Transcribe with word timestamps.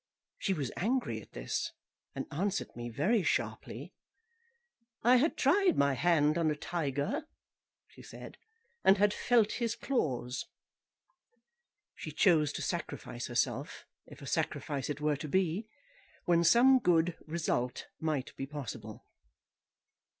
She 0.39 0.53
was 0.55 0.71
angry 0.77 1.21
at 1.21 1.33
this, 1.33 1.73
and 2.15 2.25
answered 2.31 2.75
me 2.75 2.89
very 2.89 3.21
sharply. 3.21 3.93
I 5.03 5.17
had 5.17 5.37
tried 5.37 5.77
my 5.77 5.93
hand 5.93 6.39
on 6.39 6.49
a 6.49 6.55
tiger, 6.55 7.27
she 7.85 8.01
said, 8.01 8.39
and 8.83 8.97
had 8.97 9.13
felt 9.13 9.51
his 9.61 9.75
claws. 9.75 10.47
She 11.93 12.11
chose 12.11 12.51
to 12.53 12.63
sacrifice 12.63 13.27
herself, 13.27 13.85
if 14.07 14.23
a 14.23 14.25
sacrifice 14.25 14.89
it 14.89 15.01
were 15.01 15.17
to 15.17 15.27
be, 15.27 15.67
when 16.25 16.43
some 16.43 16.79
good 16.79 17.15
result 17.27 17.85
might 17.99 18.35
be 18.35 18.47
possible. 18.47 19.05